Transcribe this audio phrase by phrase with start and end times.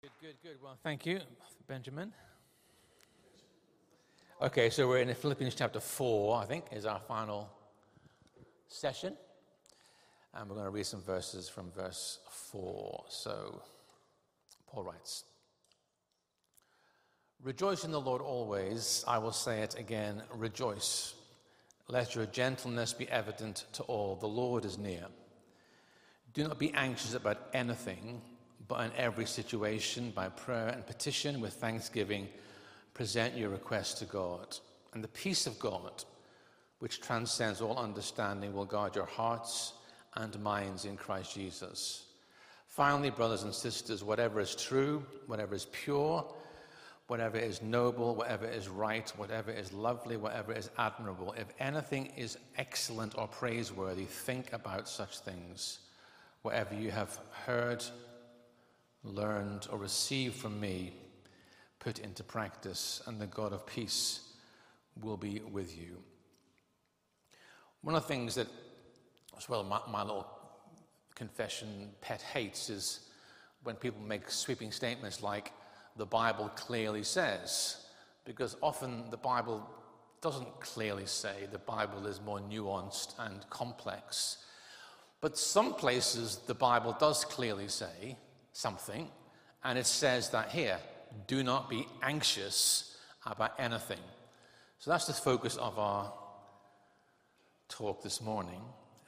[0.00, 0.56] Good, good, good.
[0.62, 1.18] Well, thank you,
[1.66, 2.12] Benjamin.
[4.40, 7.50] Okay, so we're in Philippians chapter 4, I think, is our final
[8.68, 9.14] session.
[10.34, 13.06] And we're going to read some verses from verse 4.
[13.08, 13.60] So,
[14.68, 15.24] Paul writes
[17.42, 19.04] Rejoice in the Lord always.
[19.08, 21.14] I will say it again rejoice.
[21.88, 24.14] Let your gentleness be evident to all.
[24.14, 25.06] The Lord is near.
[26.34, 28.22] Do not be anxious about anything,
[28.68, 32.28] but in every situation, by prayer and petition with thanksgiving,
[32.92, 34.56] present your requests to God.
[34.92, 36.04] And the peace of God,
[36.78, 39.72] which transcends all understanding, will guard your hearts
[40.14, 42.04] and minds in Christ Jesus.
[42.66, 46.24] Finally, brothers and sisters, whatever is true, whatever is pure,
[47.08, 52.36] whatever is noble, whatever is right, whatever is lovely, whatever is admirable, if anything is
[52.58, 55.80] excellent or praiseworthy, think about such things.
[56.42, 57.82] Whatever you have heard,
[59.04, 60.92] learned, or received from me,
[61.78, 64.20] put into practice, and the God of peace
[65.00, 66.02] will be with you.
[67.82, 68.48] One of the things that,
[69.36, 70.26] as well, my, my little
[71.14, 73.00] confession pet hates is
[73.62, 75.52] when people make sweeping statements like,
[75.96, 77.84] the Bible clearly says,
[78.24, 79.68] because often the Bible
[80.20, 84.38] doesn't clearly say, the Bible is more nuanced and complex.
[85.20, 88.16] But some places the Bible does clearly say
[88.52, 89.08] something,
[89.64, 90.78] and it says that here
[91.26, 92.96] do not be anxious
[93.26, 94.00] about anything.
[94.78, 96.12] So that's the focus of our
[97.68, 98.60] talk this morning.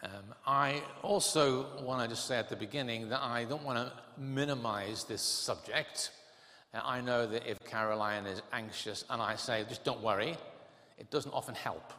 [0.03, 3.93] Um, I also want to just say at the beginning that I don't want to
[4.21, 6.11] minimize this subject.
[6.73, 10.37] I know that if Caroline is anxious and I say, just don't worry,
[10.99, 11.93] it doesn't often help.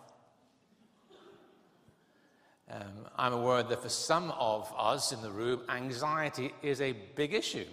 [2.72, 7.33] Um, I'm aware that for some of us in the room, anxiety is a big
[7.33, 7.66] issue.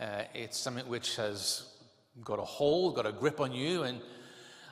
[0.00, 1.66] Uh, it's something which has
[2.24, 4.00] got a hold, got a grip on you, and,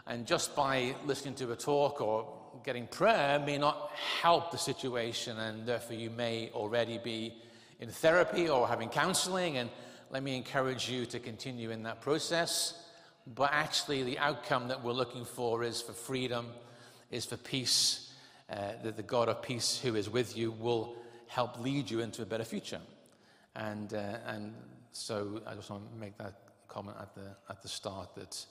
[0.08, 2.27] and just by listening to a talk or
[2.64, 7.36] getting prayer may not help the situation, and therefore you may already be
[7.79, 9.58] in therapy or having counseling.
[9.58, 9.70] And
[10.11, 12.83] let me encourage you to continue in that process.
[13.33, 16.48] But actually, the outcome that we're looking for is for freedom,
[17.12, 18.04] is for peace,
[18.55, 20.95] uh, that the God of peace who is with you will
[21.27, 22.81] help lead you into a better future.
[23.57, 24.55] And, uh, and
[24.92, 26.35] so I just want to make that
[26.69, 28.47] comment at the, at the start that,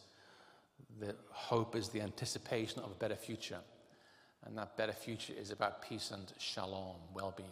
[1.00, 3.60] that hope is the anticipation of a better future.
[4.46, 7.50] And that better future is about peace and shalom, well being.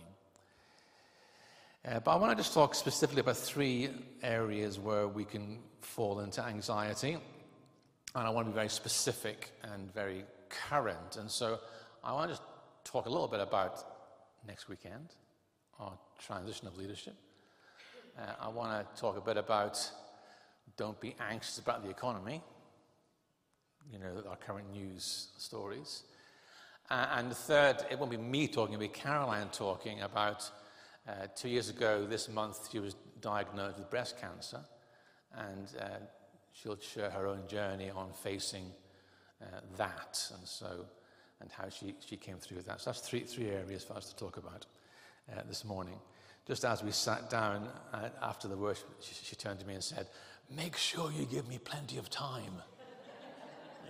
[1.83, 3.89] Uh, but I want to just talk specifically about three
[4.21, 7.13] areas where we can fall into anxiety.
[7.13, 11.15] And I want to be very specific and very current.
[11.15, 11.59] And so
[12.03, 12.47] I want to just
[12.83, 13.83] talk a little bit about
[14.47, 15.09] next weekend,
[15.79, 17.13] our transition of leadership.
[18.17, 19.79] Uh, I want to talk a bit about
[20.77, 22.41] don't be anxious about the economy,
[23.91, 26.01] you know, our current news stories.
[26.89, 30.49] Uh, and the third, it won't be me talking, it'll be Caroline talking about
[31.07, 34.61] uh, two years ago this month, she was diagnosed with breast cancer.
[35.37, 35.85] And uh,
[36.51, 38.71] she'll share her own journey on facing
[39.39, 40.19] uh, that.
[40.35, 40.85] And so
[41.41, 42.81] and how she, she came through with that.
[42.81, 44.65] So that's three, three areas for us to talk about
[45.31, 45.99] uh, this morning.
[46.47, 49.83] Just as we sat down uh, after the worship, she, she turned to me and
[49.83, 50.07] said,
[50.55, 52.61] Make sure you give me plenty of time.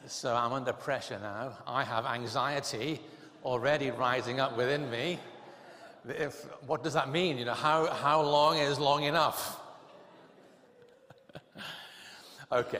[0.05, 1.57] so I'm under pressure now.
[1.65, 2.99] I have anxiety
[3.43, 5.19] already rising up within me.
[6.07, 7.37] If, what does that mean?
[7.37, 9.59] You know, how, how long is long enough?
[12.51, 12.79] okay.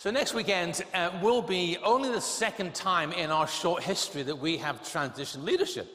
[0.00, 4.34] So, next weekend uh, will be only the second time in our short history that
[4.34, 5.86] we have transitioned leadership.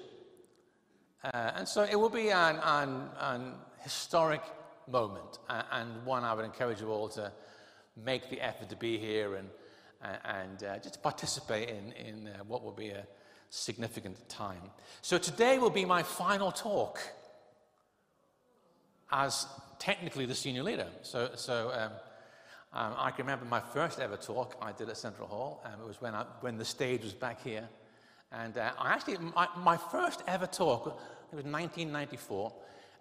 [1.24, 4.44] Uh, and so it will be an, an, an historic
[4.88, 7.32] moment uh, and one I would encourage you all to
[7.98, 9.50] make the effort to be here and,
[10.04, 13.08] uh, and uh, just participate in, in uh, what will be a
[13.50, 14.70] significant time.
[15.02, 17.00] So, today will be my final talk
[19.12, 19.48] as
[19.80, 20.90] technically the senior leader.
[21.02, 21.92] So, so um,
[22.76, 25.64] um, I can remember my first ever talk I did at Central Hall.
[25.64, 27.70] Um, it was when, I, when the stage was back here.
[28.34, 30.88] And uh, I actually, my, my, first ever talk,
[31.32, 32.54] it was 1994,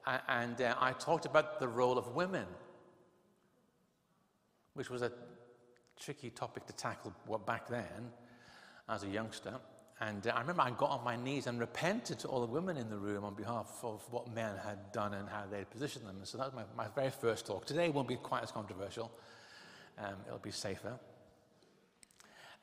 [0.07, 2.47] uh, and uh, I talked about the role of women,
[4.75, 5.11] which was a
[5.99, 7.13] tricky topic to tackle
[7.45, 8.13] back then
[8.89, 9.55] as a youngster.
[10.01, 12.77] And uh, I remember I got on my knees and repented to all the women
[12.77, 16.07] in the room on behalf of what men had done and how they had positioned
[16.07, 16.19] them.
[16.19, 17.67] And so that was my, my very first talk.
[17.67, 19.11] Today won't be quite as controversial
[19.99, 20.99] um, it'll be safer.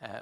[0.01, 0.19] Uh,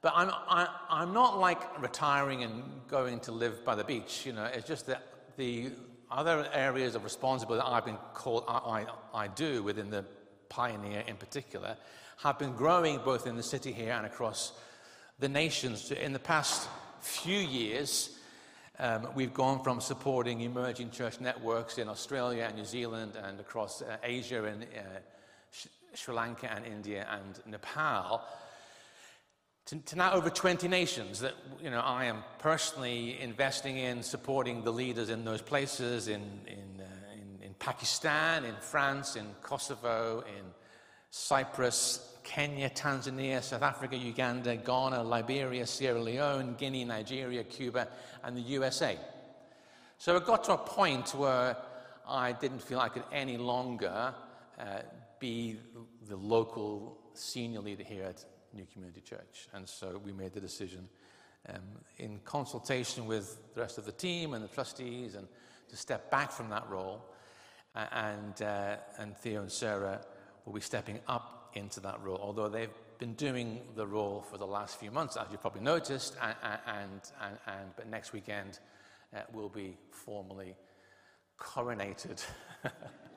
[0.00, 3.84] but I'm, I, am i am not like retiring and going to live by the
[3.84, 4.24] beach.
[4.24, 5.02] You know, it's just that
[5.36, 5.70] the
[6.10, 10.04] other areas of responsibility I've been called, I, I, I do within the
[10.48, 11.76] Pioneer in particular,
[12.18, 14.52] have been growing both in the city here and across
[15.18, 15.90] the nations.
[15.90, 16.68] In the past
[17.00, 18.18] few years,
[18.78, 23.82] um, we've gone from supporting emerging church networks in Australia and New Zealand and across
[23.82, 25.00] uh, Asia and uh,
[25.98, 28.22] Sri Lanka and India and Nepal
[29.66, 34.62] to, to, now over 20 nations that you know, I am personally investing in supporting
[34.62, 40.20] the leaders in those places in, in, uh, in, in Pakistan, in France, in Kosovo,
[40.20, 40.44] in
[41.10, 47.88] Cyprus, Kenya, Tanzania, South Africa, Uganda, Ghana, Liberia, Sierra Leone, Guinea, Nigeria, Cuba,
[48.22, 48.96] and the USA.
[49.98, 51.56] So it got to a point where
[52.08, 54.14] I didn't feel I could any longer
[54.58, 54.64] uh,
[55.18, 55.58] be
[56.08, 59.48] the local senior leader here at New Community Church.
[59.52, 60.88] And so we made the decision
[61.48, 61.60] um,
[61.98, 65.26] in consultation with the rest of the team and the trustees and
[65.68, 67.04] to step back from that role.
[67.74, 70.00] And, uh, and Theo and Sarah
[70.44, 74.46] will be stepping up into that role, although they've been doing the role for the
[74.46, 76.34] last few months, as you've probably noticed, and,
[76.66, 78.58] and, and, and but next weekend
[79.14, 80.56] uh, will be formally
[81.38, 82.24] coronated.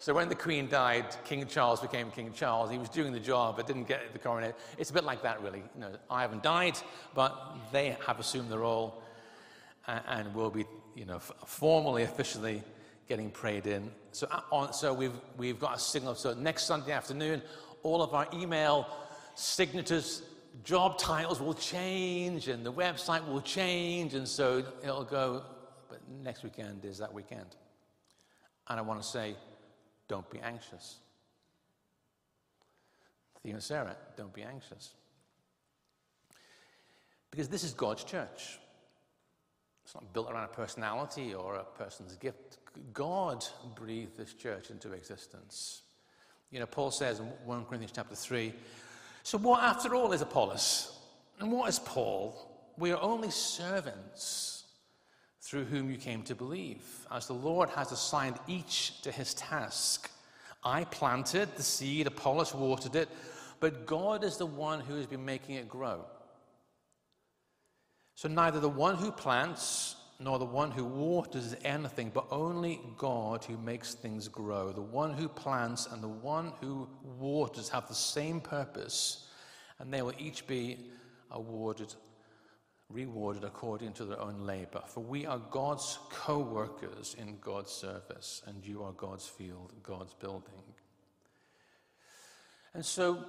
[0.00, 2.70] so when the Queen died, King Charles became King Charles.
[2.70, 4.56] He was doing the job, but didn't get the coronet.
[4.78, 5.62] It's a bit like that, really.
[5.74, 6.78] You know, I haven't died,
[7.14, 9.02] but they have assumed the role
[9.86, 12.62] and, will be, you know, formally, officially
[13.08, 13.90] getting prayed in.
[14.12, 16.14] So, uh, on, so we've, we've got a signal.
[16.14, 17.42] So next Sunday afternoon,
[17.82, 18.86] all of our email
[19.34, 20.22] signatures,
[20.64, 25.42] job titles will change, and the website will change, and so it'll go.
[25.88, 27.56] But next weekend is that weekend.
[28.68, 29.34] And I want to say,
[30.08, 30.96] don't be anxious.
[33.42, 34.90] Theo and Sarah, don't be anxious.
[37.30, 38.58] Because this is God's church.
[39.84, 42.58] It's not built around a personality or a person's gift.
[42.92, 43.44] God
[43.74, 45.82] breathed this church into existence.
[46.50, 48.52] You know, Paul says in 1 Corinthians chapter 3
[49.22, 50.94] So, what after all is Apollos?
[51.40, 52.36] And what is Paul?
[52.76, 54.57] We are only servants
[55.48, 60.10] through whom you came to believe, as the Lord has assigned each to his task.
[60.62, 63.08] I planted the seed, Apollos watered it,
[63.58, 66.04] but God is the one who has been making it grow.
[68.14, 73.42] So neither the one who plants nor the one who waters anything, but only God
[73.42, 74.70] who makes things grow.
[74.70, 76.86] The one who plants and the one who
[77.18, 79.28] waters have the same purpose,
[79.78, 80.76] and they will each be
[81.30, 81.94] awarded,
[82.90, 84.82] rewarded according to their own labor.
[84.86, 90.14] For we are God's co workers in God's service, and you are God's field, God's
[90.14, 90.62] building.
[92.74, 93.24] And so,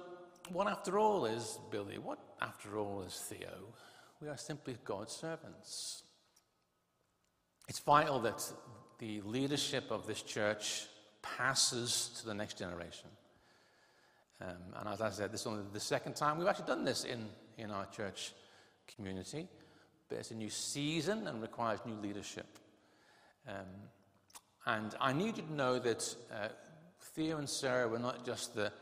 [0.50, 1.98] what after all is Billy?
[1.98, 3.74] What after all is Theo?
[4.20, 6.02] We are simply God's servants.
[7.68, 8.42] It's vital that
[8.98, 10.86] the leadership of this church
[11.22, 13.08] passes to the next generation.
[14.40, 17.04] Um, and as I said, this is only the second time we've actually done this
[17.04, 17.28] in,
[17.58, 18.32] in our church
[18.94, 19.48] community.
[20.08, 22.58] But it's a new season and requires new leadership.
[23.48, 23.66] Um,
[24.66, 26.48] and I need you to know that uh,
[27.14, 28.72] Theo and Sarah were not just the,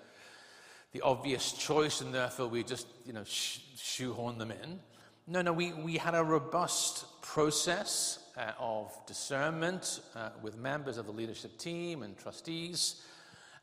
[0.93, 4.81] the obvious choice, and therefore we just you know, sh- shoehorn them in.
[5.27, 11.07] No, no, we, we had a robust process uh, of discernment uh, with members of
[11.07, 13.03] the leadership team and trustees,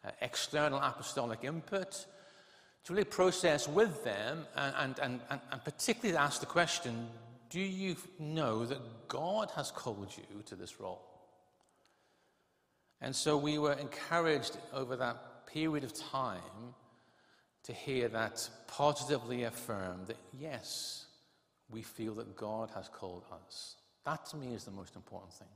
[0.06, 2.06] uh, external apostolic input,
[2.86, 7.08] to really process with them and, and, and, and particularly ask the question
[7.50, 11.02] do you know that God has called you to this role?
[13.02, 16.74] And so we were encouraged over that period of time
[17.64, 21.06] to hear that positively affirmed that yes,
[21.70, 23.78] we feel that God has called us.
[24.06, 25.48] That to me is the most important thing.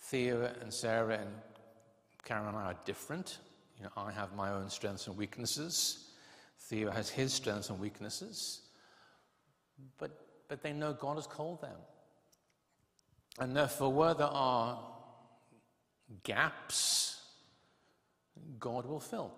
[0.00, 1.30] Theo and Sarah and
[2.24, 3.38] Karen and I are different.
[3.78, 6.10] You know, I have my own strengths and weaknesses.
[6.58, 8.62] Theo has his strengths and weaknesses.
[9.98, 10.10] But,
[10.48, 11.76] but they know God has called them.
[13.38, 14.80] And therefore, where there are
[16.24, 17.22] gaps,
[18.58, 19.32] God will fill.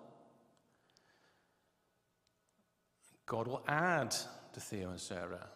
[3.27, 4.11] God will add
[4.53, 5.47] to Theo and Sarah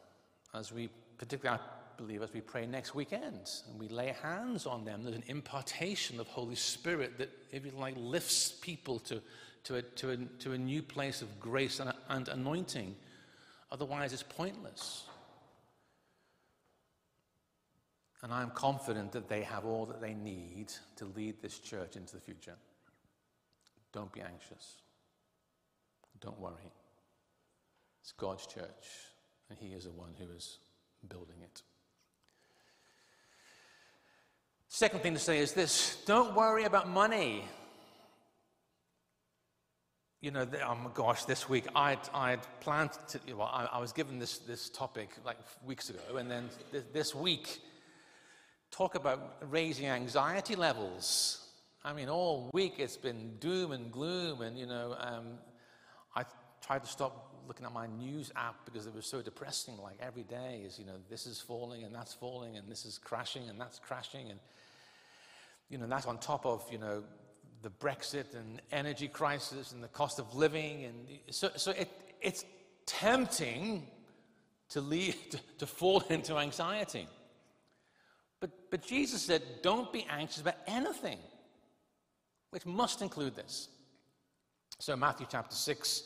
[0.54, 4.86] as we, particularly I believe, as we pray next weekend and we lay hands on
[4.86, 5.04] them.
[5.04, 9.22] There's an impartation of Holy Spirit that, if you like, lifts people to,
[9.66, 12.96] to, a, to, a, to a new place of grace and, and anointing.
[13.72, 15.06] Otherwise, it's pointless.
[18.22, 22.16] And I'm confident that they have all that they need to lead this church into
[22.16, 22.56] the future.
[23.92, 24.82] Don't be anxious.
[26.22, 26.72] Don't worry.
[28.02, 28.88] It's God's church,
[29.50, 30.58] and He is the one who is
[31.08, 31.62] building it.
[34.76, 37.46] Second thing to say is this don't worry about money.
[40.20, 43.94] You know, oh my gosh, this week I'd, I'd planned to, well, I, I was
[43.94, 47.62] given this, this topic like weeks ago, and then th- this week,
[48.70, 51.48] talk about raising anxiety levels.
[51.86, 55.38] I mean, all week it's been doom and gloom, and you know, um,
[56.18, 56.26] I
[56.62, 59.78] tried to stop looking at my news app because it was so depressing.
[59.78, 62.98] Like every day is, you know, this is falling and that's falling, and this is
[62.98, 64.40] crashing and that's crashing, and
[65.70, 67.04] you know, that's on top of, you know,
[67.62, 70.86] the Brexit and energy crisis and the cost of living.
[70.86, 70.96] And
[71.32, 71.90] so, so it,
[72.22, 72.46] it's
[72.86, 73.88] tempting
[74.70, 77.08] to, lead, to, to fall into anxiety.
[78.40, 81.18] But, but Jesus said, don't be anxious about anything,
[82.52, 83.70] which must include this.
[84.80, 86.04] So, Matthew chapter 6,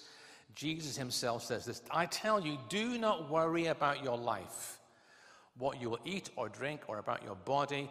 [0.56, 4.80] Jesus himself says this I tell you, do not worry about your life,
[5.58, 7.90] what you will eat or drink, or about your body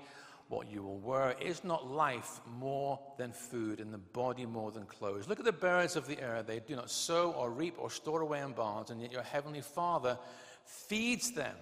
[0.48, 1.36] what you will wear.
[1.40, 5.28] Is not life more than food, and the body more than clothes?
[5.28, 6.42] Look at the birds of the air.
[6.42, 9.60] They do not sow or reap or store away in barns, and yet your heavenly
[9.60, 10.18] Father
[10.64, 11.54] feeds them.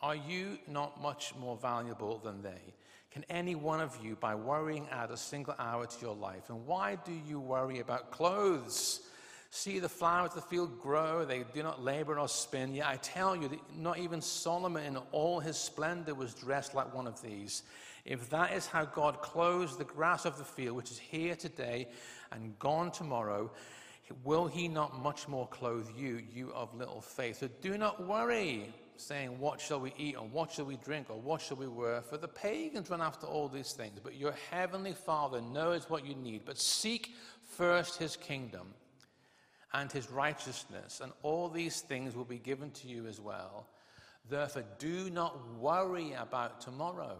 [0.00, 2.74] Are you not much more valuable than they?
[3.10, 6.50] Can any one of you, by worrying, add a single hour to your life?
[6.50, 9.00] And why do you worry about clothes?
[9.50, 12.74] See the flowers of the field grow, they do not labor nor spin.
[12.74, 16.94] Yet I tell you that not even Solomon in all his splendor was dressed like
[16.94, 17.62] one of these.
[18.08, 21.88] If that is how God clothes the grass of the field, which is here today
[22.32, 23.50] and gone tomorrow,
[24.24, 27.36] will he not much more clothe you, you of little faith?
[27.36, 31.20] So do not worry, saying, What shall we eat, or what shall we drink, or
[31.20, 32.00] what shall we wear?
[32.00, 36.14] For the pagans run after all these things, but your heavenly Father knows what you
[36.14, 36.46] need.
[36.46, 38.68] But seek first his kingdom
[39.74, 43.66] and his righteousness, and all these things will be given to you as well.
[44.30, 47.18] Therefore, do not worry about tomorrow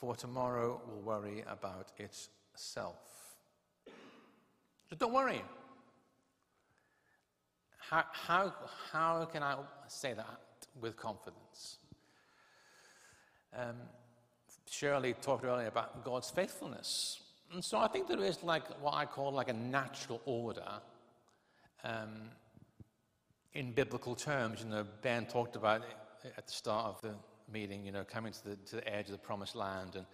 [0.00, 2.96] for tomorrow will worry about itself.
[4.88, 5.42] So don't worry.
[7.76, 8.54] How, how,
[8.92, 9.56] how can I
[9.88, 10.40] say that
[10.80, 11.78] with confidence?
[13.54, 13.76] Um,
[14.68, 17.20] Shirley talked earlier about God's faithfulness.
[17.52, 20.70] And so I think there is like what I call like a natural order
[21.84, 22.30] um,
[23.52, 24.62] in biblical terms.
[24.62, 27.14] You know, Ben talked about it at the start of the
[27.52, 30.06] meeting, you know, coming to the, to the edge of the promised land and,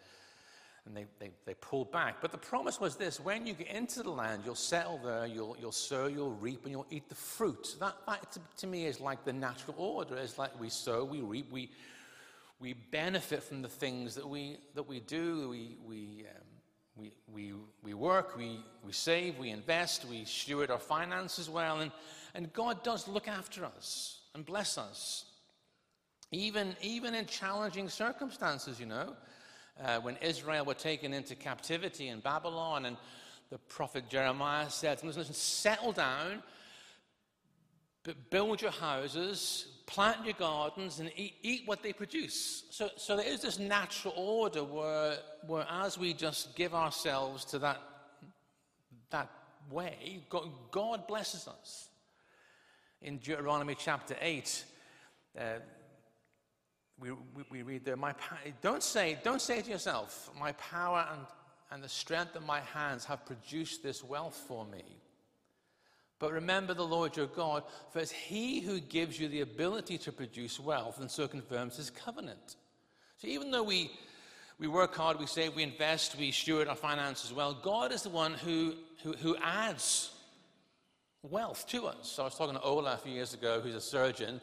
[0.87, 2.17] and they, they, they pulled back.
[2.21, 5.57] But the promise was this when you get into the land, you'll settle there, you'll,
[5.61, 7.77] you'll sow, you'll reap, and you'll eat the fruit.
[7.81, 10.17] That, that to, to me is like the natural order.
[10.17, 11.71] It's like we sow, we reap, we,
[12.61, 15.49] we benefit from the things that we, that we do.
[15.49, 16.43] We, we, um,
[16.97, 17.53] we, we,
[17.83, 21.93] we work, we, we save, we invest, we steward our finances well, and,
[22.35, 25.26] and God does look after us and bless us.
[26.33, 29.15] Even, even in challenging circumstances, you know,
[29.83, 32.97] uh, when Israel were taken into captivity in Babylon, and
[33.51, 36.43] the prophet Jeremiah said, listen, listen settle down,
[38.31, 42.65] build your houses, plant your gardens, and eat, eat what they produce.
[42.71, 47.59] So, so there is this natural order where, where as we just give ourselves to
[47.61, 47.81] that,
[49.11, 49.31] that
[49.71, 51.89] way, God, God blesses us.
[53.03, 54.65] In Deuteronomy chapter 8,
[55.39, 55.43] uh,
[56.99, 58.15] we, we, we read there, my
[58.63, 61.27] don't say, don't say to yourself, my power and,
[61.71, 64.83] and the strength of my hands have produced this wealth for me.
[66.19, 70.13] But remember the Lord your God, for it's He who gives you the ability to
[70.13, 72.57] produce wealth and so confirms His covenant.
[73.19, 73.91] So even though we,
[74.59, 78.09] we work hard, we save, we invest, we steward our finances well, God is the
[78.09, 80.11] one who, who, who adds
[81.23, 82.09] wealth to us.
[82.09, 84.41] So I was talking to Ola a few years ago, who's a surgeon,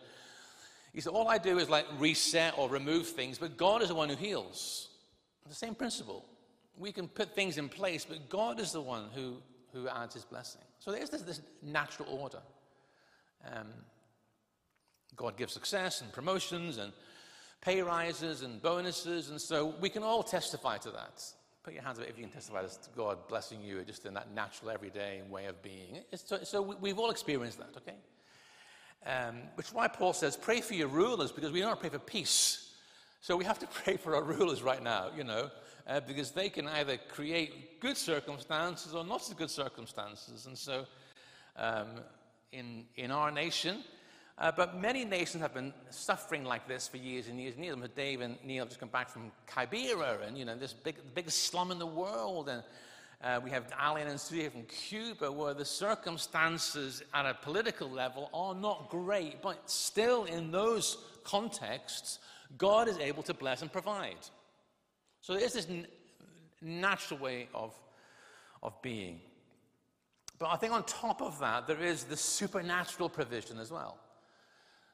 [0.94, 3.96] he said, All I do is like reset or remove things, but God is the
[3.96, 4.90] one who heals.
[5.50, 6.26] The same principle.
[6.78, 9.38] We can put things in place, but God is the one who,
[9.74, 10.62] who adds his blessing.
[10.80, 12.42] So there's this, this natural order.
[13.52, 13.68] Um,
[15.16, 16.94] God gives success and promotions and
[17.62, 21.24] pay rises and bonuses, and so we can all testify to that.
[21.64, 24.34] Put your hands up if you can testify to God blessing you just in that
[24.34, 26.02] natural, everyday way of being.
[26.16, 27.96] So, so, we've all experienced that, okay?
[29.06, 32.00] Um, which is why Paul says, pray for your rulers, because we don't pray for
[32.00, 32.72] peace.
[33.22, 35.50] So we have to pray for our rulers right now, you know,
[35.88, 40.46] uh, because they can either create good circumstances or not so good circumstances.
[40.46, 40.86] And so
[41.58, 41.88] um,
[42.52, 43.84] in, in our nation,
[44.38, 47.78] uh, but many nations have been suffering like this for years and years and years.
[47.96, 51.70] Dave and Neil just come back from Kibera, and you know this big, biggest slum
[51.72, 52.64] in the world, and
[53.24, 58.30] uh, we have Alan and Sue from Cuba, where the circumstances at a political level
[58.34, 62.20] are not great, but still in those contexts,
[62.58, 64.18] God is able to bless and provide.
[65.22, 65.88] So there's this n-
[66.62, 67.74] natural way of,
[68.62, 69.22] of being.
[70.38, 73.98] But I think on top of that, there is the supernatural provision as well.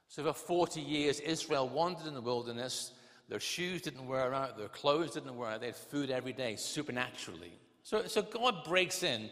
[0.08, 2.92] So for 40 years, Israel wandered in the wilderness.
[3.28, 5.62] Their shoes didn't wear out, their clothes didn't wear out.
[5.62, 7.54] They had food every day, supernaturally.
[7.90, 9.32] So, so God breaks in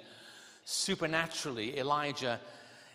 [0.65, 1.77] supernaturally.
[1.77, 2.39] Elijah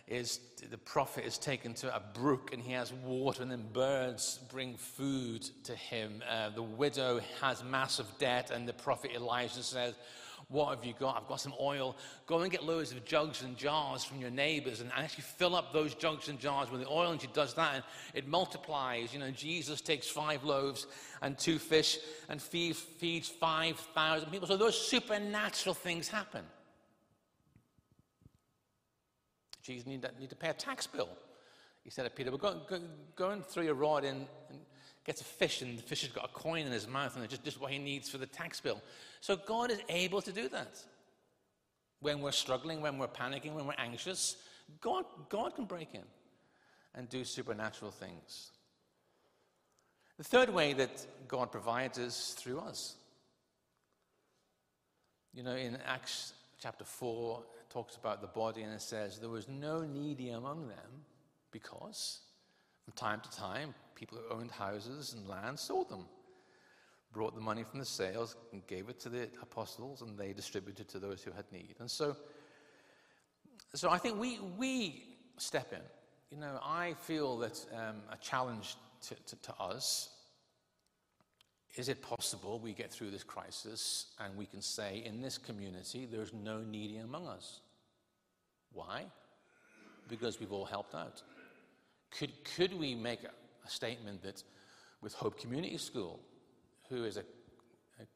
[0.08, 0.40] is,
[0.72, 4.74] the prophet is taken to a brook and he has water, and then birds bring
[4.74, 6.20] food to him.
[6.28, 9.94] Uh, the widow has massive debt, and the prophet Elijah says,
[10.48, 11.16] what have you got?
[11.16, 11.96] I've got some oil.
[12.26, 15.72] Go and get loads of jugs and jars from your neighbors and actually fill up
[15.72, 17.10] those jugs and jars with the oil.
[17.10, 17.84] And she does that and
[18.14, 19.12] it multiplies.
[19.12, 20.86] You know, Jesus takes five loaves
[21.22, 24.46] and two fish and feeds, feeds 5,000 people.
[24.46, 26.44] So those supernatural things happen.
[29.62, 31.08] Jesus need to, need to pay a tax bill.
[31.84, 32.80] He said to Peter, well, go, go,
[33.16, 34.58] go and throw your rod in and
[35.04, 37.32] gets a fish, and the fish has got a coin in his mouth, and it's
[37.32, 38.80] just, just what he needs for the tax bill.
[39.20, 40.78] So God is able to do that.
[42.00, 44.36] When we're struggling, when we're panicking, when we're anxious,
[44.80, 46.04] God, God can break in
[46.94, 48.50] and do supernatural things.
[50.18, 52.96] The third way that God provides is through us.
[55.32, 59.30] You know, in Acts chapter 4, it talks about the body and it says, There
[59.30, 61.04] was no needy among them
[61.50, 62.20] because
[62.84, 66.04] from time to time people who owned houses and land sold them,
[67.12, 70.88] brought the money from the sales and gave it to the apostles, and they distributed
[70.88, 71.76] to those who had need.
[71.78, 72.16] And so,
[73.74, 75.04] so I think we, we
[75.38, 75.82] step in.
[76.30, 78.76] You know, I feel that um, a challenge
[79.08, 80.08] to, to, to us
[81.76, 86.06] is it possible we get through this crisis and we can say in this community
[86.10, 87.60] there's no needy among us?
[88.72, 89.04] Why?
[90.08, 91.22] Because we've all helped out.
[92.18, 93.30] Could, could we make a,
[93.66, 94.42] a statement that
[95.00, 96.20] with Hope Community School,
[96.88, 97.24] who is a,
[98.00, 98.06] a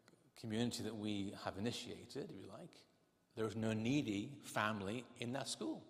[0.41, 2.71] community that we have initiated, if you like,
[3.37, 5.83] there is no needy family in that school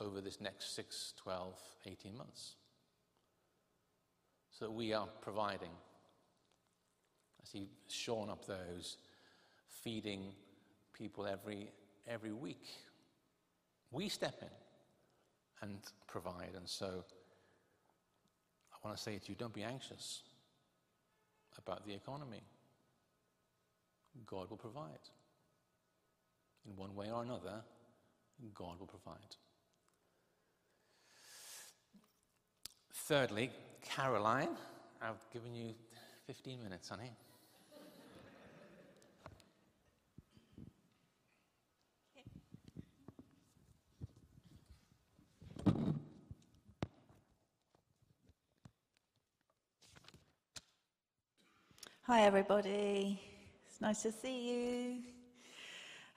[0.00, 2.56] over this next 6, 12, 18 months.
[4.50, 5.70] So we are providing.
[5.70, 8.96] I see Sean up who's
[9.82, 10.32] feeding
[10.92, 11.70] people every,
[12.06, 12.66] every week.
[13.90, 14.48] We step in
[15.64, 16.52] and provide.
[16.56, 17.04] And so
[18.72, 20.22] I want to say to you don't be anxious
[21.58, 22.42] about the economy.
[24.26, 25.04] God will provide.
[26.66, 27.62] In one way or another,
[28.54, 29.36] God will provide.
[32.92, 33.50] Thirdly,
[33.82, 34.56] Caroline,
[35.02, 35.74] I've given you
[36.26, 37.10] 15 minutes, honey.
[52.06, 53.18] Hi, everybody.
[53.66, 54.96] It's nice to see you.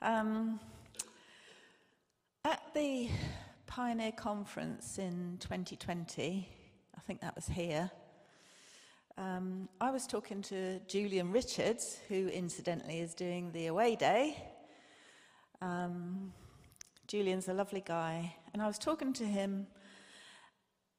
[0.02, 0.60] Um,
[2.44, 3.08] at the
[3.66, 6.46] Pioneer Conference in 2020,
[6.94, 7.90] I think that was here,
[9.16, 14.36] um, I was talking to Julian Richards, who incidentally is doing the away day.
[15.62, 16.34] Um,
[17.06, 19.66] Julian's a lovely guy, and I was talking to him,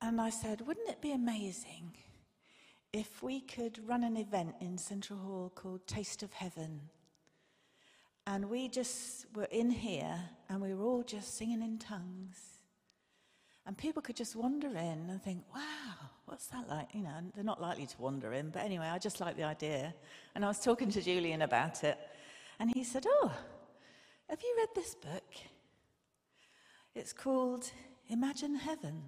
[0.02, 1.91] and I said, Wouldn't it be amazing
[2.91, 6.82] if we could run an event in Central Hall called Taste of Heaven,
[8.25, 12.38] and we just were in here and we were all just singing in tongues,
[13.65, 16.89] and people could just wander in and think, wow, what's that like?
[16.93, 19.93] You know, they're not likely to wander in, but anyway, I just like the idea.
[20.34, 21.97] And I was talking to Julian about it,
[22.60, 23.32] and he said, oh,
[24.28, 25.23] have you read this book?
[26.95, 27.69] It's called
[28.08, 29.04] Imagine Heaven.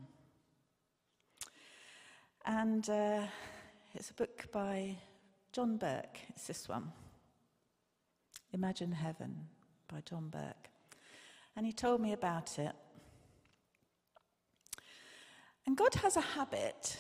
[2.45, 3.23] And uh,
[3.93, 4.95] it's a book by
[5.51, 6.17] John Burke.
[6.29, 6.91] It's this one
[8.53, 9.47] Imagine Heaven
[9.87, 10.69] by John Burke.
[11.55, 12.73] And he told me about it.
[15.65, 16.97] And God has a habit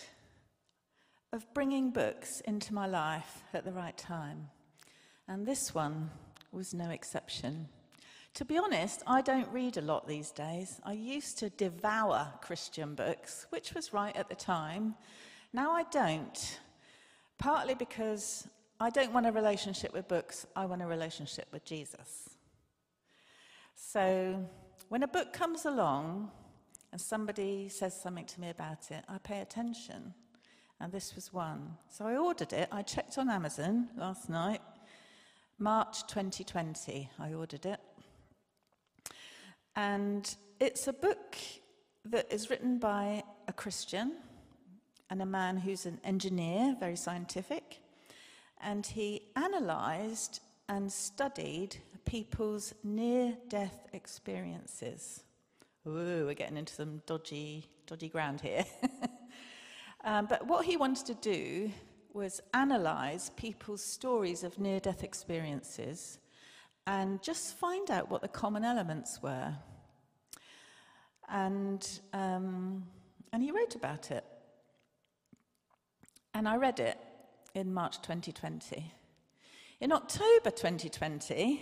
[1.31, 4.49] of bringing books into my life at the right time.
[5.27, 6.09] And this one
[6.51, 7.69] was no exception.
[8.35, 10.79] To be honest, I don't read a lot these days.
[10.83, 14.95] I used to devour Christian books, which was right at the time.
[15.53, 16.59] Now I don't.
[17.41, 18.47] Partly because
[18.79, 22.29] I don't want a relationship with books, I want a relationship with Jesus.
[23.75, 24.47] So
[24.89, 26.29] when a book comes along
[26.91, 30.13] and somebody says something to me about it, I pay attention.
[30.79, 31.77] And this was one.
[31.89, 32.69] So I ordered it.
[32.71, 34.61] I checked on Amazon last night.
[35.57, 37.79] March 2020, I ordered it.
[39.75, 41.37] And it's a book
[42.05, 44.17] that is written by a Christian
[45.11, 47.77] and a man who's an engineer, very scientific.
[48.63, 55.23] and he analysed and studied people's near death experiences.
[55.87, 58.63] Ooh, we're getting into some dodgy, dodgy ground here.
[60.05, 61.71] um, but what he wanted to do
[62.13, 66.19] was analyse people's stories of near death experiences
[66.85, 69.53] and just find out what the common elements were.
[71.27, 72.83] And, um,
[73.33, 74.23] and he wrote about it.
[76.33, 76.97] And I read it
[77.53, 78.93] in March 2020.
[79.81, 81.61] In October 2020,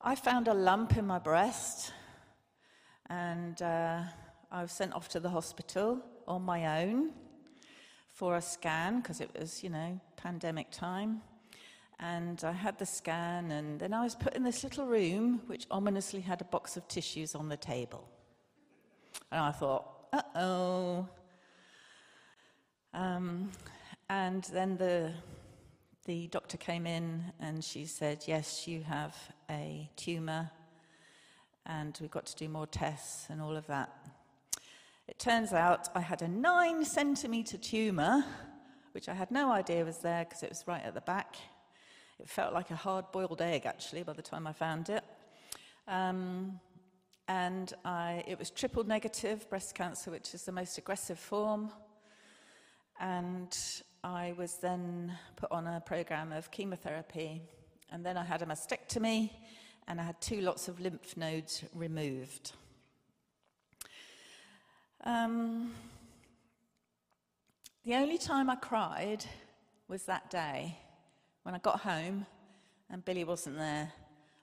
[0.00, 1.92] I found a lump in my breast
[3.10, 4.02] and uh,
[4.52, 7.10] I was sent off to the hospital on my own
[8.12, 11.20] for a scan because it was, you know, pandemic time.
[11.98, 15.66] And I had the scan, and then I was put in this little room which
[15.70, 18.08] ominously had a box of tissues on the table.
[19.30, 21.08] And I thought, uh oh.
[22.94, 23.50] Um,
[24.08, 25.12] and then the,
[26.04, 29.16] the doctor came in and she said, Yes, you have
[29.50, 30.50] a tumour
[31.66, 33.90] and we've got to do more tests and all of that.
[35.08, 38.24] It turns out I had a nine centimetre tumour,
[38.92, 41.34] which I had no idea was there because it was right at the back.
[42.20, 45.02] It felt like a hard boiled egg, actually, by the time I found it.
[45.88, 46.60] Um,
[47.26, 51.70] and I, it was triple negative breast cancer, which is the most aggressive form.
[53.00, 53.56] And
[54.02, 57.42] I was then put on a program of chemotherapy.
[57.90, 59.30] And then I had a mastectomy
[59.86, 62.52] and I had two lots of lymph nodes removed.
[65.04, 65.72] Um,
[67.84, 69.24] the only time I cried
[69.88, 70.78] was that day
[71.42, 72.24] when I got home
[72.90, 73.92] and Billy wasn't there.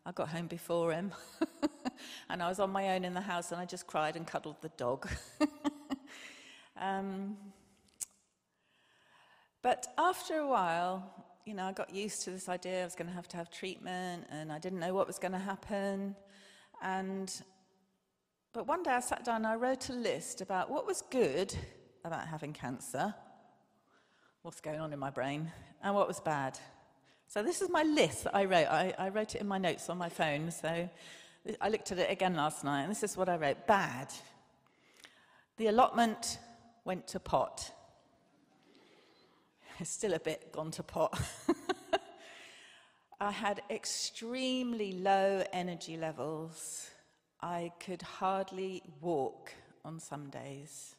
[0.05, 1.11] I got home before him
[2.29, 4.61] and I was on my own in the house and I just cried and cuddled
[4.61, 5.07] the dog.
[6.79, 7.37] um,
[9.61, 13.07] but after a while, you know, I got used to this idea I was going
[13.07, 16.15] to have to have treatment and I didn't know what was going to happen.
[16.81, 17.31] And,
[18.53, 21.53] but one day I sat down and I wrote a list about what was good
[22.03, 23.13] about having cancer,
[24.41, 25.51] what's going on in my brain,
[25.83, 26.57] and what was bad.
[27.27, 28.67] So this is my list that I wrote.
[28.67, 30.51] I, I wrote it in my notes on my phone.
[30.51, 30.89] So
[31.59, 34.09] I looked at it again last night, and this is what I wrote Bad.
[35.57, 36.39] The allotment
[36.83, 37.71] went to pot.
[39.83, 41.19] Still a bit gone to pot.
[43.19, 46.89] I had extremely low energy levels.
[47.41, 49.51] I could hardly walk
[49.83, 50.95] on some days.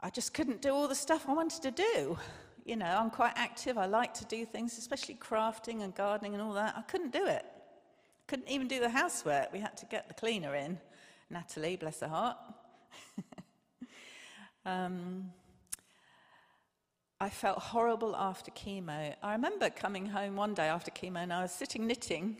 [0.00, 2.18] I just couldn't do all the stuff I wanted to do.
[2.64, 3.78] You know, I'm quite active.
[3.78, 6.74] I like to do things, especially crafting and gardening and all that.
[6.76, 7.44] I couldn't do it.
[8.26, 9.52] Couldn't even do the housework.
[9.52, 10.78] We had to get the cleaner in.
[11.30, 12.36] Natalie, bless her heart.
[14.66, 15.30] um,
[17.22, 19.14] I felt horrible after chemo.
[19.22, 22.38] I remember coming home one day after chemo and I was sitting knitting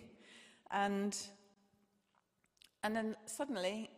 [0.72, 1.16] and
[2.82, 3.90] and then suddenly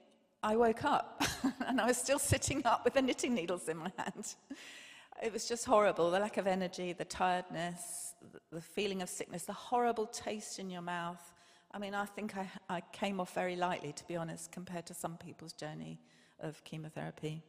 [0.42, 1.24] I woke up
[1.66, 4.34] and I was still sitting up with the knitting needles in my hand.
[5.22, 8.12] It was just horrible the lack of energy, the tiredness,
[8.52, 11.32] the feeling of sickness, the horrible taste in your mouth.
[11.72, 14.92] I mean, I think I, I came off very lightly, to be honest, compared to
[14.92, 15.98] some people's journey
[16.40, 17.42] of chemotherapy.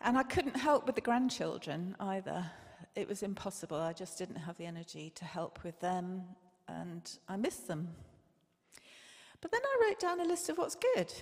[0.00, 2.50] And I couldn't help with the grandchildren either.
[2.94, 3.76] It was impossible.
[3.76, 6.22] I just didn't have the energy to help with them,
[6.68, 7.88] and I missed them.
[9.40, 11.12] But then I wrote down a list of what's good.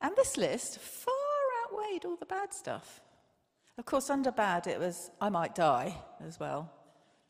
[0.00, 1.14] And this list far
[1.64, 3.00] outweighed all the bad stuff.
[3.78, 6.70] Of course, under bad, it was I might die as well,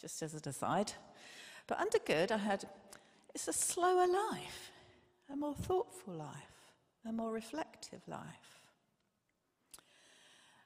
[0.01, 0.93] just as an aside.
[1.67, 2.65] But under good, I had
[3.35, 4.73] it's a slower life,
[5.33, 6.73] a more thoughtful life,
[7.09, 8.60] a more reflective life.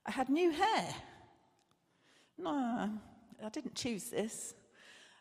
[0.06, 0.94] I had new hair.
[2.36, 2.90] No,
[3.42, 4.54] I didn't choose this.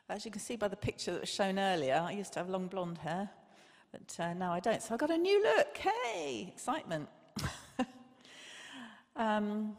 [0.10, 2.50] As you can see by the picture that was shown earlier, I used to have
[2.50, 3.30] long blonde hair,
[3.92, 4.82] but uh, now I don't.
[4.82, 5.78] So I got a new look.
[5.78, 7.08] Hey, excitement.
[9.16, 9.78] um,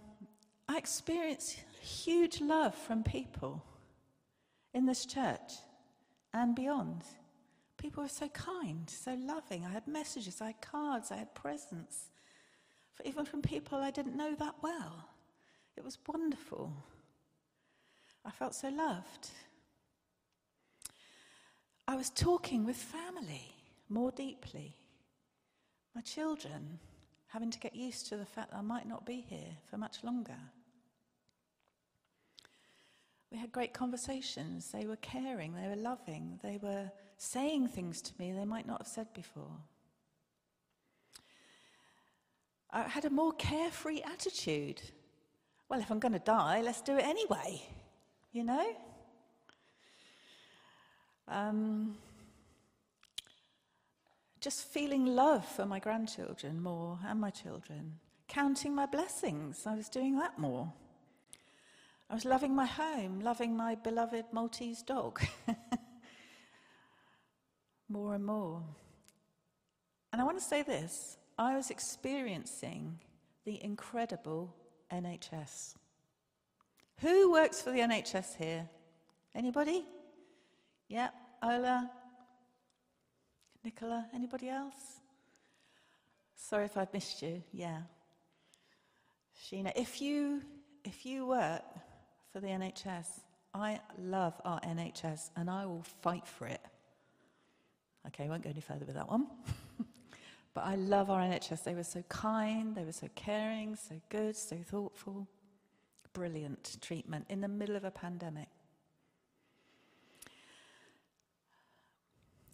[0.68, 3.62] I experienced huge love from people
[4.72, 5.52] in this church
[6.32, 7.02] and beyond.
[7.76, 9.66] People were so kind, so loving.
[9.66, 12.08] I had messages, I had cards, I had presents
[13.04, 15.08] even from people I didn't know that well.
[15.76, 16.72] It was wonderful.
[18.24, 19.28] I felt so loved.
[21.86, 23.54] I was talking with family
[23.88, 24.76] more deeply.
[25.94, 26.78] My children
[27.26, 30.02] having to get used to the fact that I might not be here for much
[30.02, 30.38] longer.
[33.30, 34.70] We had great conversations.
[34.70, 38.82] They were caring, they were loving, they were saying things to me they might not
[38.82, 39.58] have said before.
[42.74, 44.82] I had a more carefree attitude.
[45.68, 47.62] well, if I'm going to die, let's do it anyway,
[48.32, 48.66] you know?
[51.28, 51.96] Um,
[54.40, 57.94] just feeling love for my grandchildren more and my children,
[58.26, 59.66] counting my blessings.
[59.66, 60.72] I was doing that more.
[62.10, 65.22] I was loving my home, loving my beloved Maltese dog
[67.88, 68.62] more and more.
[70.12, 72.98] And I want to say this I was experiencing
[73.44, 74.54] the incredible
[74.92, 75.74] NHS.
[77.00, 78.68] Who works for the NHS here?
[79.34, 79.84] Anybody?
[80.88, 81.08] Yeah,
[81.42, 81.90] Ola?
[83.64, 84.06] Nicola?
[84.14, 85.00] Anybody else?
[86.36, 87.42] Sorry if I've missed you.
[87.52, 87.80] Yeah.
[89.42, 90.42] Sheena, if you
[90.84, 91.62] if you work
[92.32, 93.06] for the NHS,
[93.54, 96.60] I love our NHS and I will fight for it.
[98.08, 99.26] Okay, I won't go any further with that one.
[100.54, 101.64] but I love our NHS.
[101.64, 105.26] They were so kind, they were so caring, so good, so thoughtful.
[106.12, 108.46] Brilliant treatment in the middle of a pandemic.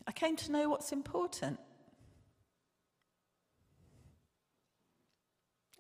[0.06, 1.60] I came to know what's important.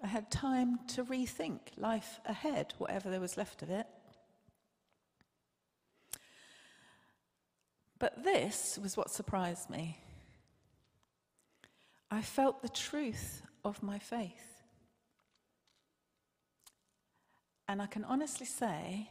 [0.02, 3.86] I had time to rethink life ahead, whatever there was left of it.
[7.98, 9.98] But this was what surprised me.
[12.10, 14.62] I felt the truth of my faith.
[17.68, 19.10] And I can honestly say,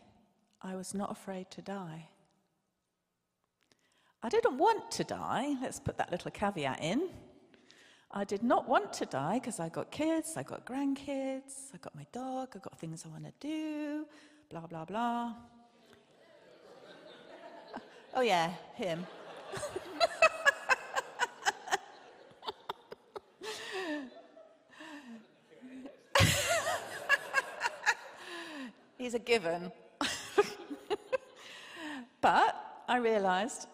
[0.62, 2.10] I was not afraid to die.
[4.22, 7.08] I didn't want to die, let's put that little caveat in.
[8.12, 11.96] I did not want to die because I got kids, I got grandkids, I got
[11.96, 14.06] my dog, I got things I want to do,
[14.50, 15.34] blah, blah, blah.
[18.16, 19.06] oh, yeah, him.
[29.00, 29.72] He's a given.
[32.22, 33.66] but I realized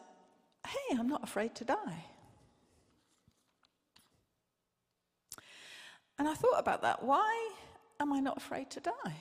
[0.66, 2.06] hey, I'm not afraid to die.
[6.18, 7.04] And I thought about that.
[7.04, 7.52] Why
[8.00, 9.16] am I not afraid to die?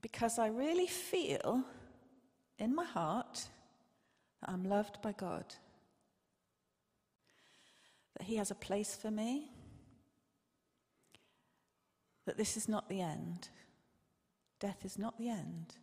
[0.00, 1.64] Because I really feel
[2.58, 3.46] in my heart
[4.40, 5.44] that I'm loved by God,
[8.18, 9.50] that He has a place for me,
[12.26, 13.48] that this is not the end.
[14.62, 15.74] Death is not the end.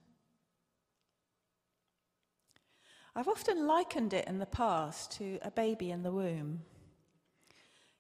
[3.14, 6.62] I've often likened it in the past to a baby in the womb.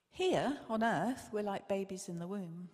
[0.10, 2.70] Here on earth, we're like babies in the womb.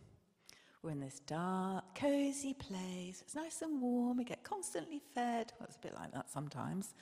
[0.84, 3.24] We're in this dark, cozy place.
[3.24, 4.18] It's nice and warm.
[4.18, 5.52] We get constantly fed.
[5.60, 6.94] Well, it's a bit like that sometimes.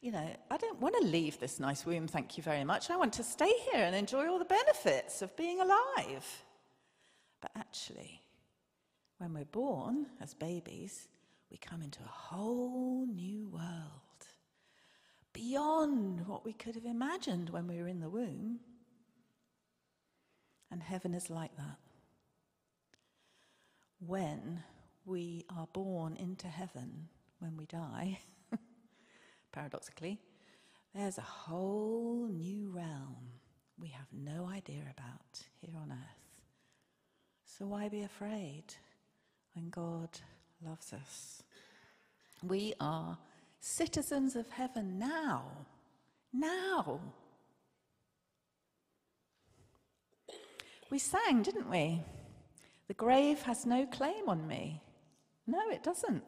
[0.00, 2.88] You know, I don't want to leave this nice womb, thank you very much.
[2.88, 6.42] I want to stay here and enjoy all the benefits of being alive.
[7.42, 8.22] But actually,
[9.18, 11.08] when we're born as babies,
[11.50, 14.08] we come into a whole new world
[15.32, 18.60] beyond what we could have imagined when we were in the womb.
[20.70, 21.78] And heaven is like that.
[24.00, 24.62] When
[25.04, 28.18] we are born into heaven, when we die,
[29.52, 30.18] paradoxically,
[30.94, 33.32] there's a whole new realm
[33.78, 36.42] we have no idea about here on earth.
[37.44, 38.74] So why be afraid
[39.58, 40.08] when God
[40.64, 41.42] loves us?
[42.46, 43.18] We are
[43.58, 45.42] citizens of heaven now.
[46.32, 47.00] Now.
[50.90, 52.00] We sang, didn't we?
[52.86, 54.80] The grave has no claim on me.
[55.46, 56.22] No, it doesn't.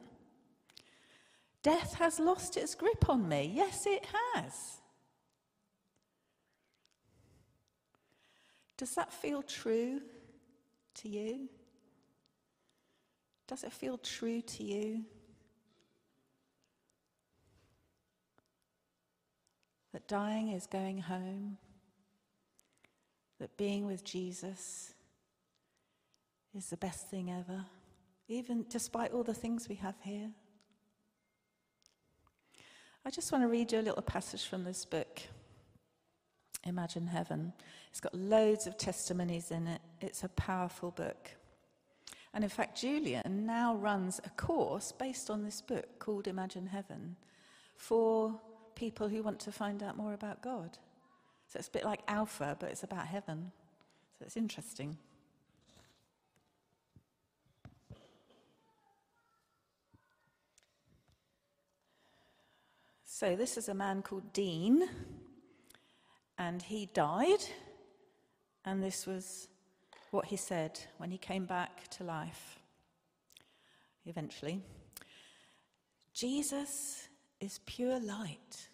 [1.62, 3.52] Death has lost its grip on me.
[3.54, 4.80] Yes, it has.
[8.76, 10.00] Does that feel true
[10.94, 11.48] to you?
[13.50, 15.04] Does it feel true to you?
[19.92, 21.56] that dying is going home,
[23.38, 24.94] that being with Jesus
[26.56, 27.64] is the best thing ever,
[28.28, 30.30] even despite all the things we have here.
[33.04, 35.20] I just want to read you a little passage from this book,
[36.64, 37.52] Imagine Heaven.
[37.90, 41.30] It's got loads of testimonies in it, it's a powerful book.
[42.32, 47.16] And in fact, Julian now runs a course based on this book called Imagine Heaven
[47.76, 48.40] for
[48.74, 50.78] people who want to find out more about God.
[51.48, 53.50] So it's a bit like Alpha, but it's about heaven.
[54.18, 54.96] So it's interesting.
[63.04, 64.88] So this is a man called Dean,
[66.38, 67.44] and he died,
[68.64, 69.48] and this was
[70.10, 72.58] what he said when he came back to life.
[74.06, 74.60] eventually.
[76.14, 77.08] Jesus
[77.40, 78.68] is pure light.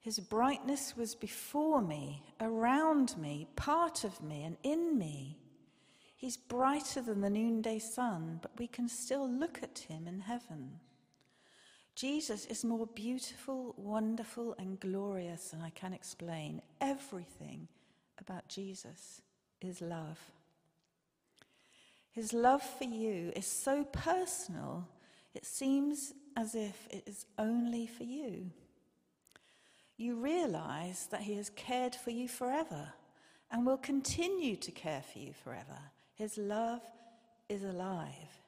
[0.00, 5.36] His brightness was before me, around me, part of me, and in me.
[6.16, 10.80] He's brighter than the noonday sun, but we can still look at him in heaven.
[11.94, 16.62] Jesus is more beautiful, wonderful, and glorious than I can explain.
[16.80, 17.68] Everything
[18.18, 19.22] about Jesus
[19.60, 20.18] is love.
[22.12, 24.88] His love for you is so personal,
[25.34, 28.50] it seems as if it is only for you.
[29.96, 32.92] You realize that He has cared for you forever
[33.50, 35.78] and will continue to care for you forever.
[36.14, 36.82] His love
[37.48, 38.42] is alive.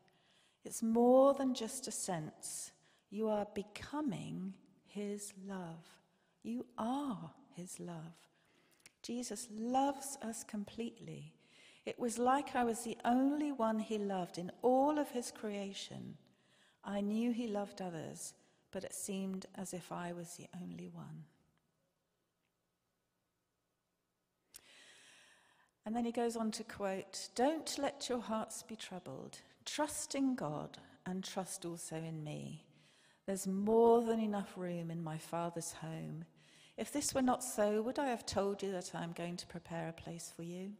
[0.64, 2.73] It's more than just a sense.
[3.11, 4.55] You are becoming
[4.87, 5.87] His love.
[6.42, 8.30] You are His love.
[9.03, 11.33] Jesus loves us completely.
[11.87, 16.17] It was like I was the only one He loved in all of His creation.
[16.85, 18.35] I knew He loved others,
[18.71, 21.25] but it seemed as if I was the only one.
[25.87, 29.39] And then he goes on to quote Don't let your hearts be troubled.
[29.65, 32.65] Trust in God and trust also in me.
[33.27, 36.25] There's more than enough room in my Father's home.
[36.81, 39.47] If this were not so, would I have told you that I am going to
[39.47, 40.71] prepare a place for you?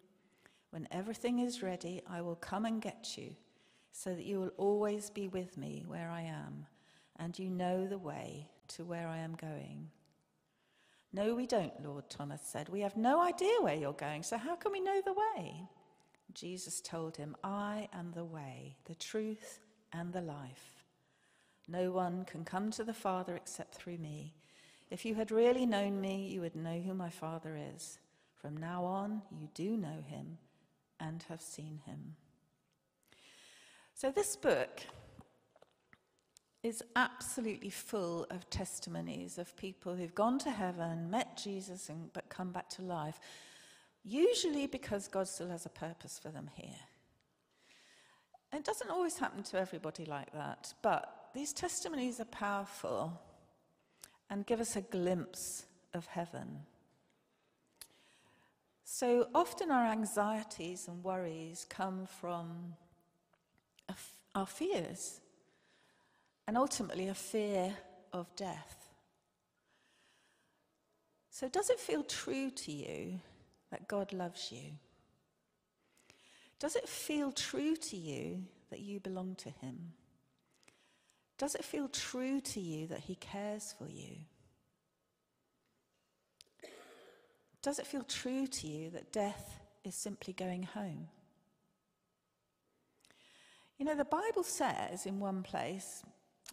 [0.71, 3.37] When everything is ready, I will come and get you,
[3.93, 6.65] so that you will always be with me where I am,
[7.19, 9.91] and you know the way to where I am going.
[11.13, 12.71] No, we don't, Lord, Thomas said.
[12.71, 15.69] We have no idea where you're going, so how can we know the way?
[16.33, 19.61] Jesus told him, I am the way, the truth,
[19.93, 20.87] and the life.
[21.69, 24.33] No one can come to the Father except through me.
[24.91, 27.99] If you had really known me, you would know who my Father is.
[28.37, 30.39] From now on, you do know him
[30.99, 32.17] and have seen him.
[33.95, 34.81] So, this book
[36.63, 42.29] is absolutely full of testimonies of people who've gone to heaven, met Jesus, and, but
[42.29, 43.21] come back to life,
[44.05, 46.81] usually because God still has a purpose for them here.
[48.53, 53.21] It doesn't always happen to everybody like that, but these testimonies are powerful
[54.31, 56.61] and give us a glimpse of heaven.
[58.85, 62.75] So often our anxieties and worries come from
[64.35, 65.21] our fears
[66.47, 67.77] and ultimately a fear
[68.13, 68.89] of death.
[71.31, 73.21] So, does it feel true to you
[73.71, 74.73] that God loves you?
[76.59, 79.93] Does it feel true to you that you belong to Him?
[81.41, 84.15] Does it feel true to you that He cares for you?
[87.63, 91.09] Does it feel true to you that death is simply going home?
[93.79, 96.03] You know, the Bible says in one place,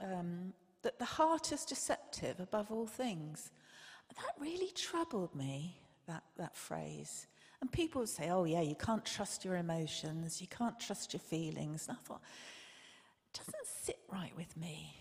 [0.02, 3.52] um, that the heart is deceptive above all things.
[4.16, 7.28] That really troubled me, that, that phrase.
[7.60, 11.20] And people would say, oh, yeah, you can't trust your emotions, you can't trust your
[11.20, 11.90] feelings.
[11.90, 12.22] And I thought,
[13.38, 14.96] doesn't sit right with me.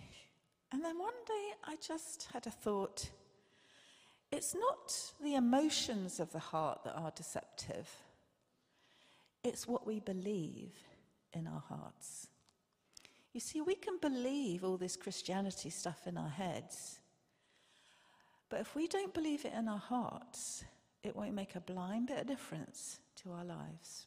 [0.72, 3.09] And then one day I just had a thought
[4.33, 7.88] it's not the emotions of the heart that are deceptive,
[9.44, 10.75] it's what we believe
[11.33, 12.27] in our hearts.
[13.33, 16.99] You see, we can believe all this Christianity stuff in our heads,
[18.49, 20.64] but if we don't believe it in our hearts,
[21.03, 24.07] it won't make a blind bit of difference to our lives.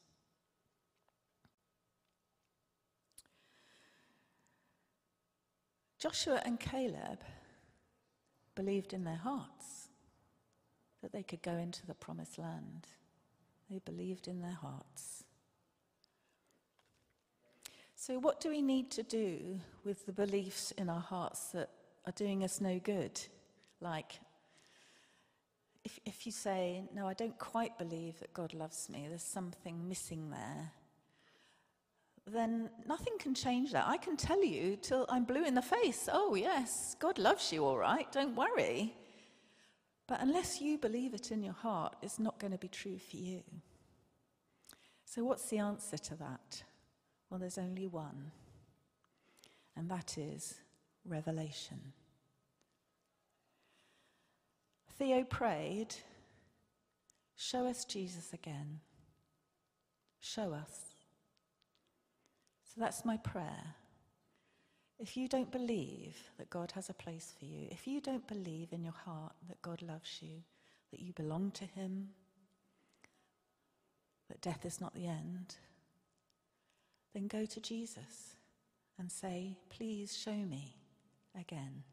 [5.99, 7.19] Joshua and Caleb
[8.55, 9.89] believed in their hearts
[11.01, 12.88] that they could go into the promised land.
[13.69, 15.25] They believed in their hearts.
[17.95, 21.69] So, what do we need to do with the beliefs in our hearts that
[22.05, 23.19] are doing us no good?
[23.81, 24.19] Like,
[25.83, 29.88] if, if you say, No, I don't quite believe that God loves me, there's something
[29.88, 30.71] missing there,
[32.30, 33.88] then nothing can change that.
[33.88, 37.65] I can tell you till I'm blue in the face, Oh, yes, God loves you
[37.65, 38.94] all right, don't worry.
[40.08, 43.17] But unless you believe it in your heart, it's not going to be true for
[43.17, 43.44] you.
[45.06, 46.63] So, what's the answer to that?
[47.30, 48.32] Well, there's only one,
[49.75, 50.62] and that is
[51.06, 51.94] revelation.
[54.98, 55.96] Theo prayed,
[57.36, 58.82] Show us Jesus again.
[60.19, 60.88] Show us.
[62.74, 63.76] So that's my prayer.
[65.00, 68.72] If you don't believe that God has a place for you, if you don't believe
[68.72, 70.44] in your heart that God loves you,
[70.92, 72.10] that you belong to Him,
[74.30, 75.56] that death is not the end,
[77.13, 78.36] then go to Jesus
[79.00, 80.76] and say, Please show me
[81.40, 81.84] again.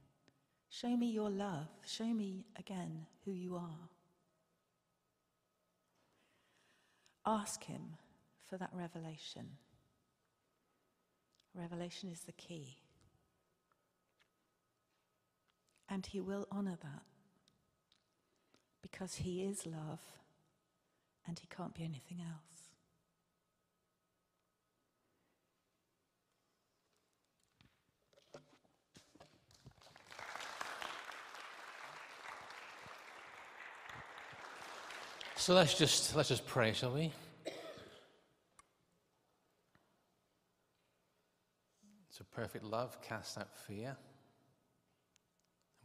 [0.68, 1.68] Show me your love.
[1.86, 3.88] Show me again who you are.
[7.24, 7.94] Ask Him
[8.44, 9.46] for that revelation.
[11.56, 12.76] Revelation is the key.
[15.88, 17.02] And He will honour that
[18.82, 20.00] because He is love
[21.26, 22.56] and He can't be anything else.
[35.46, 37.12] So let's just let's just pray, shall we?
[42.10, 43.96] So perfect love casts out fear.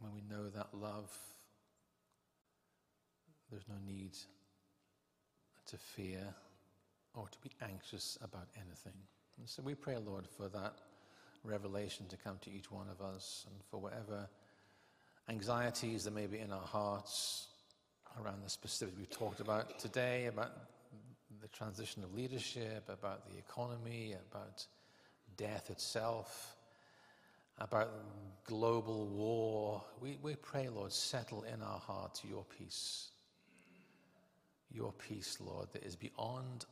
[0.00, 1.10] when we know that love,
[3.50, 4.12] there's no need
[5.66, 6.34] to fear
[7.14, 8.98] or to be anxious about anything.
[9.38, 10.74] And so we pray, Lord, for that
[11.44, 14.28] revelation to come to each one of us and for whatever
[15.28, 17.48] anxieties there may be in our hearts
[18.20, 20.52] around the specifics we've talked about today, about
[21.40, 24.64] the transition of leadership, about the economy, about
[25.36, 26.56] death itself,
[27.62, 27.90] about
[28.44, 29.84] global war.
[30.00, 33.10] We, we pray, Lord, settle in our hearts your peace.
[34.70, 36.66] Your peace, Lord, that is beyond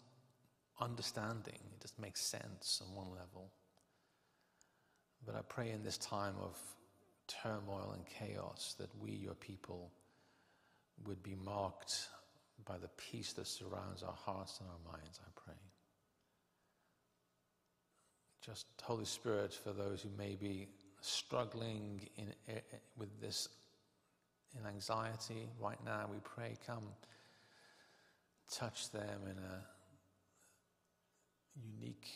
[0.80, 1.55] understanding.
[1.74, 3.53] It just makes sense on one level.
[5.24, 6.59] But I pray in this time of
[7.28, 9.93] turmoil and chaos that we, your people,
[11.07, 12.09] would be marked
[12.64, 15.55] by the peace that surrounds our hearts and our minds, I pray.
[18.45, 20.68] Just Holy Spirit, for those who may be
[21.01, 23.48] struggling in, eh, eh, with this
[24.59, 26.84] in anxiety right now, we pray, come
[28.51, 29.64] touch them in a
[31.55, 32.09] unique,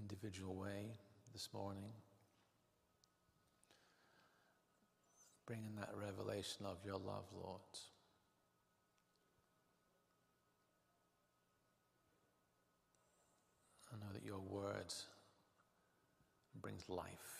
[0.00, 0.98] individual way
[1.32, 1.92] this morning.
[5.46, 7.60] Bring in that revelation of your love, Lord.
[13.92, 14.92] I know that your word
[16.60, 17.37] brings life.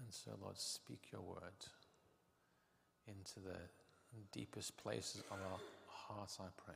[0.00, 1.58] And so, Lord, speak your word
[3.06, 3.58] into the
[4.32, 6.74] deepest places of our hearts, I pray.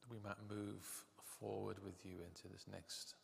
[0.00, 0.84] That we might move
[1.40, 3.14] forward with you into this next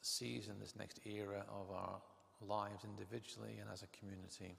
[0.00, 2.00] season, this next era of our
[2.40, 4.56] lives individually and as a community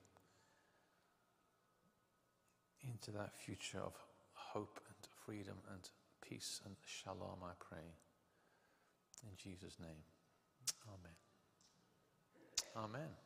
[2.81, 3.93] into that future of
[4.33, 5.89] hope and freedom and
[6.27, 7.97] peace and shalom, I pray.
[9.23, 10.03] In Jesus' name.
[10.87, 11.15] Amen.
[12.75, 13.24] Amen.